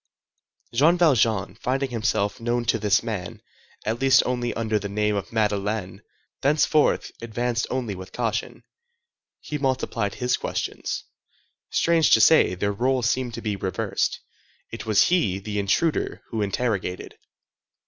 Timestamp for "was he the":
14.87-15.59